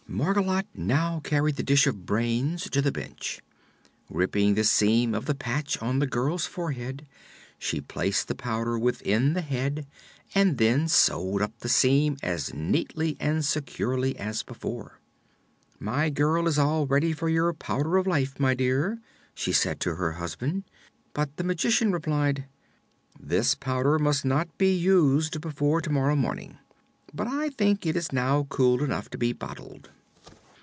[0.11, 3.39] Margolotte now carried the dish of brains to the bench.
[4.09, 7.07] Ripping the seam of the patch on the girl's forehead,
[7.57, 9.87] she placed the powder within the head
[10.35, 14.99] and then sewed up the seam as neatly and securely as before.
[15.79, 18.99] "My girl is all ready for your Powder of Life, my dear,"
[19.33, 20.65] she said to her husband.
[21.13, 22.47] But the Magician replied:
[23.17, 26.57] "This powder must not be used before to morrow morning;
[27.13, 29.89] but I think it is now cool enough to be bottled."